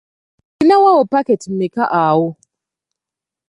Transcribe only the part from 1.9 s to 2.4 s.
awo?